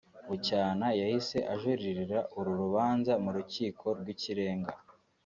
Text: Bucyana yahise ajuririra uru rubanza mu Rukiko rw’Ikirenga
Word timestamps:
Bucyana 0.27 0.87
yahise 1.01 1.37
ajuririra 1.53 2.19
uru 2.37 2.51
rubanza 2.61 3.11
mu 3.23 3.29
Rukiko 3.35 3.85
rw’Ikirenga 3.99 4.73